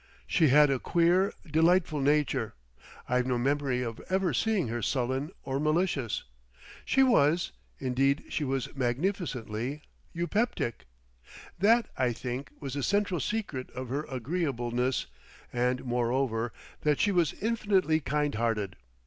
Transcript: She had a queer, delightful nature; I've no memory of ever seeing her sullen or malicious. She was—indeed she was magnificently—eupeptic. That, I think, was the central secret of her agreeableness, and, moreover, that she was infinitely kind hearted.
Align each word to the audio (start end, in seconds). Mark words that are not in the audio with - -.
She 0.25 0.47
had 0.47 0.71
a 0.71 0.79
queer, 0.79 1.31
delightful 1.45 1.99
nature; 2.01 2.55
I've 3.07 3.27
no 3.27 3.37
memory 3.37 3.83
of 3.83 3.99
ever 4.09 4.33
seeing 4.33 4.67
her 4.69 4.81
sullen 4.81 5.29
or 5.43 5.59
malicious. 5.59 6.23
She 6.85 7.03
was—indeed 7.03 8.23
she 8.27 8.43
was 8.43 8.75
magnificently—eupeptic. 8.75 10.85
That, 11.59 11.87
I 11.97 12.13
think, 12.13 12.49
was 12.59 12.73
the 12.73 12.81
central 12.81 13.19
secret 13.19 13.69
of 13.75 13.89
her 13.89 14.05
agreeableness, 14.09 15.05
and, 15.53 15.85
moreover, 15.85 16.51
that 16.81 16.99
she 16.99 17.11
was 17.11 17.33
infinitely 17.33 17.99
kind 17.99 18.33
hearted. 18.33 18.77